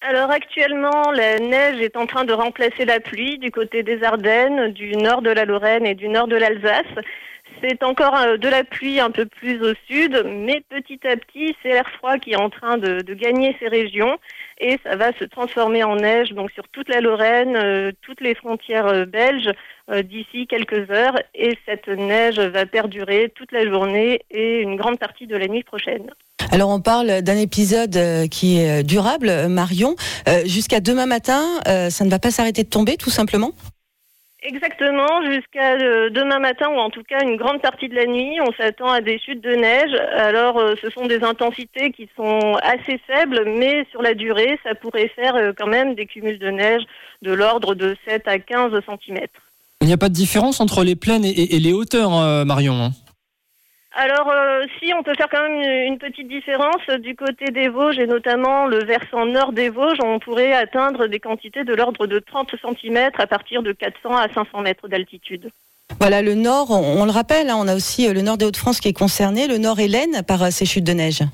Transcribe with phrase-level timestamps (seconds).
[0.00, 4.72] alors actuellement, la neige est en train de remplacer la pluie du côté des Ardennes,
[4.72, 6.86] du nord de la Lorraine et du nord de l'Alsace.
[7.60, 11.56] C'est encore euh, de la pluie un peu plus au sud, mais petit à petit,
[11.60, 14.18] c'est l'air froid qui est en train de, gagner ces régions
[14.60, 18.36] et ça va se transformer en neige donc sur toute la Lorraine, euh, toutes les
[18.36, 19.50] frontières euh, belges
[20.04, 25.26] d'ici quelques heures et cette neige va perdurer toute la journée et une grande partie
[25.26, 26.10] de la nuit prochaine.
[26.52, 27.98] Alors on parle d'un épisode
[28.30, 29.96] qui est durable, Marion.
[30.44, 31.42] Jusqu'à demain matin,
[31.90, 33.52] ça ne va pas s'arrêter de tomber tout simplement?
[34.40, 38.38] Exactement, jusqu'à euh, demain matin ou en tout cas une grande partie de la nuit,
[38.40, 39.92] on s'attend à des chutes de neige.
[40.16, 44.76] Alors euh, ce sont des intensités qui sont assez faibles, mais sur la durée, ça
[44.76, 46.82] pourrait faire euh, quand même des cumuls de neige
[47.22, 49.26] de l'ordre de 7 à 15 cm.
[49.80, 52.10] Il n'y a pas de différence entre les plaines et, les hauteurs,
[52.44, 52.90] Marion hein?
[53.98, 56.86] Alors, euh, si, on peut faire quand même une, petite différence.
[57.00, 61.18] Du côté des Vosges, et notamment le versant nord des Vosges, on pourrait atteindre des
[61.18, 65.50] quantités de l'ordre de 30 cm à partir de 400 à 500 mètres d'altitude.
[65.98, 68.78] Voilà, le nord, on, le rappelle, hein, on a aussi euh, le nord des Hauts-de-France
[68.78, 71.24] qui est concerné, le nord Hélène par euh, ces chutes de neige.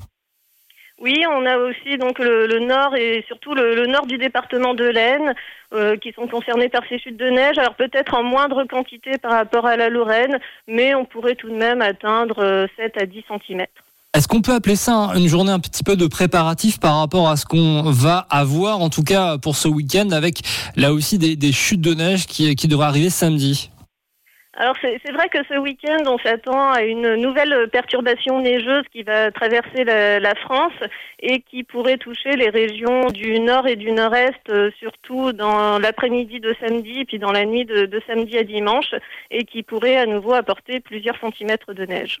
[1.01, 5.33] Oui, on a aussi donc le, nord et surtout le, nord du département de l'Aisne
[5.73, 7.57] euh, qui sont concernés par ces chutes de neige.
[7.57, 11.55] Alors peut-être en moindre quantité par rapport à la Lorraine, mais on pourrait tout de
[11.55, 13.65] même atteindre 7 euh, à 10 cm.
[14.13, 17.35] Est-ce qu'on peut appeler ça une journée un petit peu de préparatif par rapport à
[17.35, 20.39] ce qu'on va avoir, en tout cas pour ce week-end, avec
[20.77, 23.69] là aussi des, chutes de neige qui, qui devraient arriver samedi?
[24.57, 29.29] Alors c'est vrai que ce week-end, on s'attend à une nouvelle perturbation neigeuse qui va
[29.29, 30.73] traverser la, France
[31.19, 36.39] et qui pourrait toucher les régions du nord et du nord-est, euh, surtout dans l'après-midi
[36.39, 38.93] de samedi, puis dans la nuit de, de, samedi à dimanche,
[39.31, 42.13] et qui pourrait à nouveau apporter plusieurs centimètres de neige.